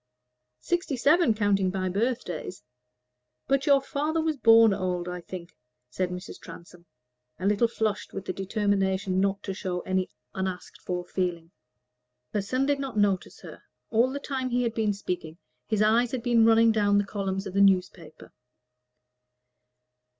[0.61, 2.63] "Sixty seven, counting by birthdays;
[3.47, 5.55] but your father was born old, I think,"
[5.91, 6.39] said Mrs.
[6.41, 6.87] Transome,
[7.37, 11.51] a little flushed with the determination not to show any unasked for feeling.
[12.33, 13.61] Her son did not notice her.
[13.91, 15.37] All the time he had been speaking
[15.67, 18.33] his eyes had been running down the columns of the newspaper.